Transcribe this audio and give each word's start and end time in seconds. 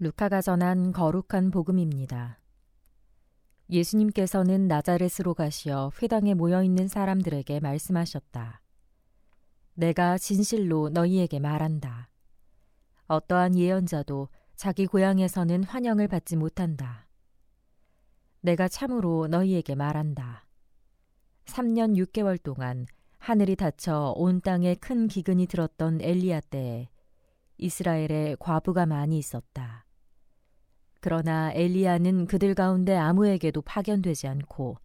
루카가 0.00 0.42
전한 0.42 0.92
거룩한 0.92 1.50
복음입니다. 1.50 2.38
예수님께서는 3.68 4.68
나자렛으로 4.68 5.34
가시어 5.34 5.90
회당에 6.00 6.34
모여 6.34 6.62
있는 6.62 6.86
사람들에게 6.86 7.58
말씀하셨다. 7.58 8.62
내가 9.74 10.16
진실로 10.16 10.88
너희에게 10.90 11.40
말한다. 11.40 12.10
어떠한 13.08 13.56
예언자도 13.56 14.28
자기 14.54 14.86
고향에서는 14.86 15.64
환영을 15.64 16.06
받지 16.06 16.36
못한다. 16.36 17.08
내가 18.40 18.68
참으로 18.68 19.26
너희에게 19.26 19.74
말한다. 19.74 20.46
3년 21.46 21.96
6개월 21.96 22.40
동안 22.40 22.86
하늘이 23.18 23.56
닫혀 23.56 24.14
온 24.16 24.40
땅에 24.42 24.76
큰 24.76 25.08
기근이 25.08 25.48
들었던 25.48 26.00
엘리야 26.00 26.38
때에 26.38 26.88
이스라엘에 27.56 28.36
과부가 28.38 28.86
많이 28.86 29.18
있었다. 29.18 29.87
그러나 31.00 31.52
엘리야는 31.52 32.26
그들 32.26 32.54
가운데 32.54 32.96
아무에게도 32.96 33.62
파견되지 33.62 34.26
않고 34.28 34.78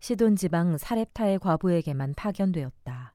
시돈 0.00 0.36
지방 0.36 0.76
사렙타의 0.78 1.38
과부에게만 1.38 2.14
파견되었다. 2.14 3.14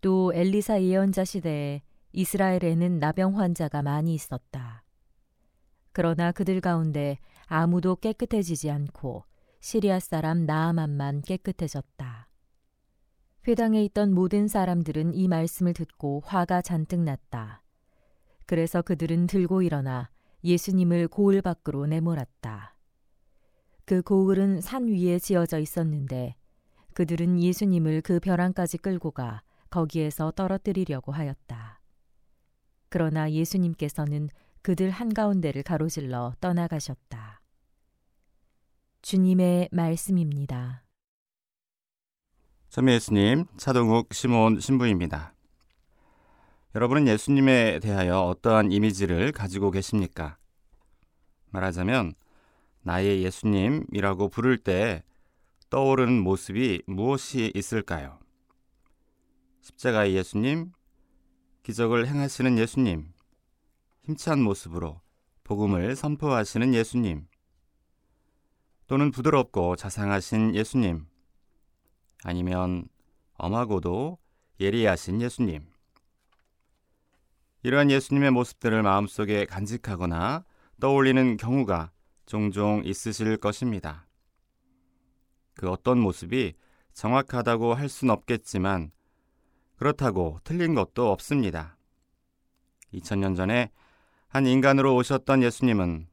또 0.00 0.32
엘리사 0.34 0.82
예언자 0.82 1.24
시대에 1.24 1.82
이스라엘에는 2.12 2.98
나병 2.98 3.38
환자가 3.38 3.82
많이 3.82 4.14
있었다. 4.14 4.84
그러나 5.92 6.32
그들 6.32 6.60
가운데 6.60 7.18
아무도 7.46 7.96
깨끗해지지 7.96 8.70
않고 8.70 9.24
시리아 9.60 10.00
사람 10.00 10.44
나아만만 10.44 11.22
깨끗해졌다. 11.22 12.28
회당에 13.46 13.84
있던 13.84 14.12
모든 14.12 14.48
사람들은 14.48 15.14
이 15.14 15.28
말씀을 15.28 15.72
듣고 15.72 16.22
화가 16.24 16.62
잔뜩 16.62 17.00
났다. 17.00 17.62
그래서 18.46 18.82
그들은 18.82 19.26
들고 19.26 19.62
일어나 19.62 20.10
예수님을 20.44 21.08
고을 21.08 21.42
밖으로 21.42 21.86
내몰았다. 21.86 22.76
그 23.84 24.02
고을은 24.02 24.60
산 24.60 24.86
위에 24.86 25.18
지어져 25.18 25.58
있었는데 25.58 26.36
그들은 26.94 27.40
예수님을 27.40 28.02
그 28.02 28.20
벼랑까지 28.20 28.78
끌고 28.78 29.10
가 29.10 29.42
거기에서 29.70 30.30
떨어뜨리려고 30.32 31.12
하였다. 31.12 31.80
그러나 32.88 33.30
예수님께서는 33.30 34.28
그들 34.60 34.90
한가운데를 34.90 35.62
가로질러 35.62 36.34
떠나가셨다. 36.40 37.40
주님의 39.00 39.70
말씀입니다. 39.72 40.84
참여 42.68 42.92
예수님, 42.92 43.46
차동욱 43.56 44.14
시몬 44.14 44.60
신부입니다. 44.60 45.34
여러분은 46.74 47.08
예수님에 47.08 47.80
대하여 47.80 48.20
어떠한 48.20 48.72
이미지를 48.72 49.32
가지고 49.32 49.70
계십니까? 49.70 50.38
말하자면 51.52 52.14
나의 52.82 53.22
예수님이라고 53.22 54.28
부를 54.28 54.58
때 54.58 55.04
떠오르는 55.70 56.20
모습이 56.22 56.82
무엇이 56.86 57.52
있을까요? 57.54 58.18
십자가의 59.60 60.14
예수님, 60.16 60.72
기적을 61.62 62.08
행하시는 62.08 62.58
예수님, 62.58 63.12
힘찬 64.02 64.42
모습으로 64.42 65.00
복음을 65.44 65.94
선포하시는 65.94 66.74
예수님, 66.74 67.26
또는 68.88 69.10
부드럽고 69.10 69.76
자상하신 69.76 70.54
예수님, 70.54 71.06
아니면 72.24 72.88
엄하고도 73.34 74.18
예리하신 74.60 75.22
예수님. 75.22 75.66
이러한 77.62 77.90
예수님의 77.90 78.32
모습들을 78.32 78.82
마음속에 78.82 79.46
간직하거나 79.46 80.44
떠올리는 80.80 81.36
경우가 81.36 81.92
종종 82.26 82.82
있으실 82.84 83.36
것입니다. 83.36 84.06
그 85.54 85.68
어떤 85.70 85.98
모습이 85.98 86.54
정확하다고 86.92 87.74
할 87.74 87.88
순 87.88 88.10
없겠지만 88.10 88.90
그렇다고 89.76 90.38
틀린 90.44 90.74
것도 90.74 91.10
없습니다. 91.10 91.76
2000년 92.94 93.36
전에 93.36 93.70
한 94.28 94.46
인간으로 94.46 94.94
오셨던 94.96 95.42
예수님은 95.42 96.06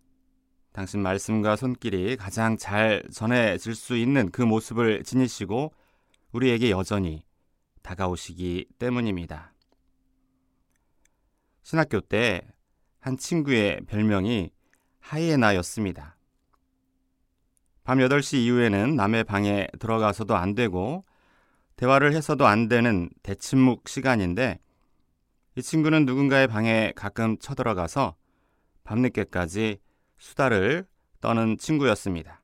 당신 0.72 1.02
말씀과 1.02 1.56
손길이 1.56 2.16
가장 2.16 2.58
잘 2.58 3.03
전해질 3.12 3.75
수 3.75 3.98
있는 3.98 4.30
그 4.31 4.42
모습을 4.42 5.03
지니시고 5.03 5.74
우리에게 6.31 6.72
여전히 6.72 7.24
다가오시기 7.81 8.68
때문입니다. 8.78 9.53
신학교 11.64 12.02
때 12.02 12.48
한 13.00 13.18
친구의 13.18 13.82
별명이 13.88 14.52
하이에나였습니다. 15.00 16.18
밤 17.84 17.98
8시 18.00 18.38
이후에는 18.38 18.96
남의 18.96 19.24
방에 19.24 19.68
들어가서도 19.80 20.36
안 20.36 20.54
되고 20.54 21.06
대화를 21.76 22.14
해서도 22.14 22.46
안 22.46 22.68
되는 22.68 23.10
대침묵 23.24 23.88
시간인데 23.88 24.60
이 25.56 25.62
친구는 25.62 26.06
누군가의 26.06 26.48
방에 26.48 26.94
가끔 26.96 27.38
쳐들어가서 27.38 28.16
밤늦게까지 28.84 29.80
수다를 30.18 30.86
떠는 31.22 31.58
친구였습니다. 31.58 32.42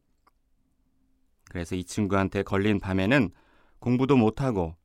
그래서 1.50 1.76
이 1.76 1.84
친구한테 1.84 2.44
걸린 2.44 2.80
밤에는 2.80 3.30
공부도 3.80 4.18
못하고 4.18 4.76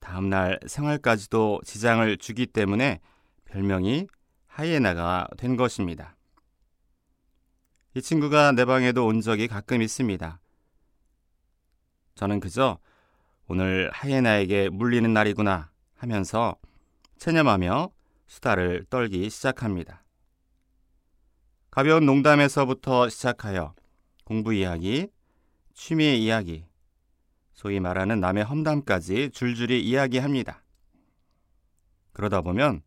다음날 0.00 0.58
생활까지도 0.66 1.60
지장을 1.64 2.16
주기 2.18 2.46
때문에 2.46 3.00
별명이 3.44 4.06
하이에나가 4.58 5.28
된 5.36 5.56
것입니다. 5.56 6.16
이 7.94 8.02
친구가 8.02 8.50
내 8.52 8.64
방에도 8.64 9.06
온 9.06 9.20
적이 9.20 9.46
가끔 9.46 9.82
있습니다. 9.82 10.40
저는 12.16 12.40
그저 12.40 12.80
오늘 13.46 13.88
하이에나에게 13.92 14.68
물리는 14.70 15.12
날이구나 15.12 15.70
하면서 15.94 16.56
체념하며 17.18 17.90
수다를 18.26 18.84
떨기 18.90 19.30
시작합니다. 19.30 20.02
가벼운 21.70 22.04
농담에서부터 22.04 23.08
시작하여 23.08 23.76
공부 24.24 24.52
이야기, 24.52 25.06
취미 25.72 26.18
이야기, 26.18 26.66
소위 27.52 27.78
말하는 27.78 28.18
남의 28.18 28.42
험담까지 28.42 29.30
줄줄이 29.30 29.80
이야기합니다. 29.84 30.64
그러다 32.12 32.40
보면 32.40 32.82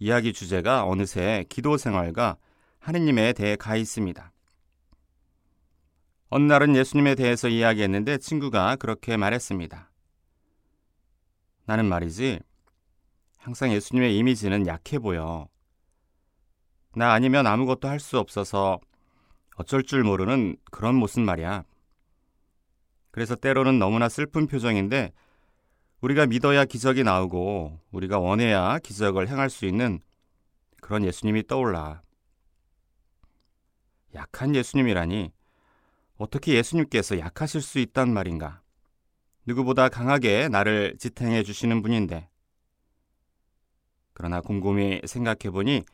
이야기 0.00 0.32
주제가 0.32 0.86
어느새 0.86 1.44
기도 1.50 1.76
생활과 1.76 2.38
하느님에 2.78 3.34
대해 3.34 3.54
가 3.54 3.76
있습니다. 3.76 4.32
어느 6.30 6.44
날은 6.44 6.74
예수님에 6.74 7.14
대해서 7.14 7.48
이야기했는데 7.48 8.16
친구가 8.16 8.76
그렇게 8.76 9.18
말했습니다. 9.18 9.90
나는 11.66 11.84
말이지, 11.84 12.40
항상 13.36 13.72
예수님의 13.72 14.16
이미지는 14.16 14.66
약해 14.66 14.98
보여. 14.98 15.48
나 16.94 17.12
아니면 17.12 17.46
아무것도 17.46 17.86
할 17.86 18.00
수 18.00 18.18
없어서 18.18 18.80
어쩔 19.56 19.82
줄 19.82 20.02
모르는 20.02 20.56
그런 20.70 20.94
모습 20.94 21.20
말이야. 21.20 21.64
그래서 23.10 23.36
때로는 23.36 23.78
너무나 23.78 24.08
슬픈 24.08 24.46
표정인데 24.46 25.12
우리가 26.00 26.26
믿어야 26.26 26.64
기적이 26.64 27.04
나오고 27.04 27.78
우리가 27.90 28.18
원해야 28.18 28.78
기적을 28.78 29.28
행할 29.28 29.50
수 29.50 29.66
있는 29.66 30.00
그런 30.80 31.04
예수님이 31.04 31.46
떠올라. 31.46 32.02
약한 34.14 34.54
예수님이라니 34.54 35.30
어떻게 36.16 36.54
예수님께서 36.54 37.18
약하실 37.18 37.60
수 37.60 37.78
있단 37.78 38.12
말인가? 38.12 38.62
누구보다 39.46 39.88
강하게 39.88 40.48
나를 40.48 40.96
지탱해 40.98 41.42
주시는 41.42 41.82
분인데. 41.82 42.28
그러나 44.12 44.40
곰곰이 44.40 45.02
생각해 45.06 45.50
보니 45.50 45.84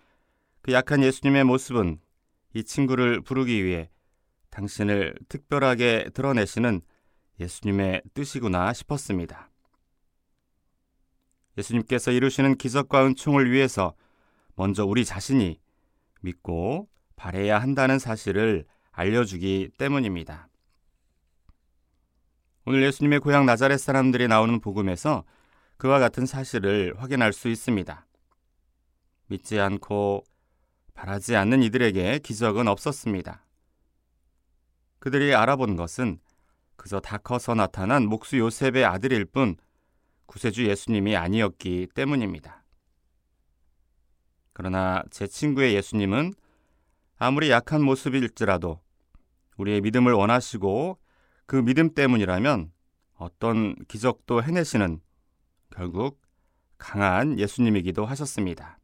그 0.63 0.73
약한 0.73 1.03
예수님의 1.03 1.45
모습은 1.45 2.01
이 2.55 2.65
친구를 2.65 3.21
부르기 3.21 3.65
위해 3.65 3.91
당신을 4.51 5.15
특별하게 5.29 6.11
드러내시는 6.15 6.81
예수님의 7.39 8.03
뜻이구나 8.15 8.73
싶었습니다. 8.73 9.51
예수님께서 11.59 12.11
이루시는 12.11 12.57
기적과 12.57 13.07
은총을 13.07 13.51
위해서 13.51 13.95
먼저 14.55 14.85
우리 14.85 15.05
자신이 15.05 15.59
믿고 16.21 16.89
바래야 17.17 17.59
한다는 17.59 17.99
사실을 17.99 18.65
알려주기 18.93 19.71
때문입니다. 19.79 20.49
오늘 22.65 22.83
예수님의 22.83 23.21
고향 23.21 23.47
나자렛 23.47 23.79
사람들이 23.79 24.29
나오는 24.29 24.61
복음에서 24.61 25.25
그와 25.77 25.99
같은 25.99 26.27
사실을 26.27 26.95
확인할 26.97 27.33
수 27.33 27.49
있습니다. 27.49 28.07
믿지 29.27 29.61
않고 29.61 30.25
바라지 30.95 31.37
않는 31.37 31.63
이들에게 31.63 32.21
기적은 32.21 32.69
없었습니다. 32.69 33.45
그들이 34.99 35.35
알아본 35.35 35.77
것은 35.77 36.19
그저 36.77 37.01
다 37.01 37.19
커서 37.19 37.55
나타난 37.55 38.07
목수 38.07 38.39
요셉의 38.39 38.85
아들일 38.85 39.27
뿐 39.27 39.57
구세주 40.27 40.67
예수님이 40.67 41.17
아니었기 41.17 41.89
때문입니다. 41.95 42.65
그러나 44.53 45.03
제 45.11 45.27
친구의 45.27 45.75
예수님은 45.75 46.33
아무리 47.19 47.51
약한 47.51 47.83
모습일지라도 47.83 48.81
우리의 49.57 49.81
믿음을 49.81 50.13
원하시고 50.13 50.99
그 51.47 51.57
믿음 51.57 51.95
때문이라면 51.95 52.73
어떤 53.15 53.75
기적도 53.87 54.43
해내시는 54.43 55.01
결국 55.71 56.21
강한 56.79 57.39
예수님이기도 57.39 58.05
하셨습니다. 58.05 58.79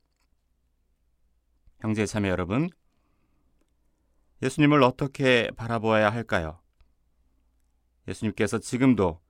형제 1.81 2.07
자매 2.07 2.29
여러분, 2.29 2.69
예수님을 4.43 4.83
어떻게 4.83 5.51
바라보아야 5.57 6.11
할까요? 6.11 6.61
예수님께서 8.09 8.59
지금도 8.59 9.22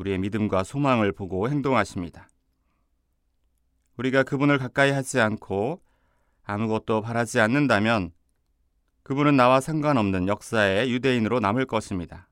우리의 0.00 0.18
믿음과 0.18 0.64
소망을 0.64 1.12
보고 1.12 1.48
행동하십니다. 1.48 2.28
우리가 3.98 4.22
그분을 4.22 4.58
가까이 4.58 4.90
하지 4.90 5.20
않고 5.20 5.82
아무것도 6.42 7.02
바라지 7.02 7.38
않는다면 7.38 8.12
그분은 9.02 9.36
나와 9.36 9.60
상관없는 9.60 10.26
역사의 10.28 10.90
유대인으로 10.90 11.40
남을 11.40 11.66
것입니다. 11.66 12.28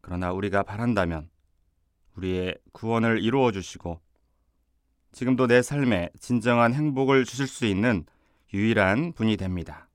그러나 0.00 0.30
우리가 0.32 0.62
바란다면 0.62 1.28
우리의 2.14 2.56
구원을 2.72 3.22
이루어 3.22 3.50
주시고 3.50 4.00
지금도 5.10 5.48
내 5.48 5.60
삶에 5.60 6.10
진정한 6.20 6.72
행복을 6.72 7.24
주실 7.24 7.48
수 7.48 7.66
있는 7.66 8.04
유일한 8.54 9.12
분이 9.12 9.36
됩니다. 9.36 9.88